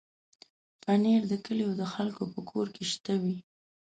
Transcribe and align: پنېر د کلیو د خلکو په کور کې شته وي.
پنېر 0.81 1.21
د 1.31 1.33
کلیو 1.45 1.71
د 1.81 1.83
خلکو 1.93 2.23
په 2.33 2.39
کور 2.49 2.67
کې 2.75 2.83
شته 2.91 3.13
وي. 3.21 3.37